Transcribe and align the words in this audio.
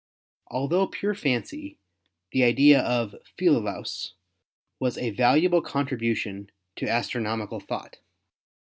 Altho 0.49 0.87
pure 0.87 1.13
fancy, 1.13 1.77
the 2.31 2.43
idea 2.43 2.81
of 2.81 3.13
Philolaus 3.37 4.13
was 4.79 4.97
a 4.97 5.11
valuable 5.11 5.61
contribution 5.61 6.49
to 6.77 6.89
astronomical 6.89 7.59
thought. 7.59 7.99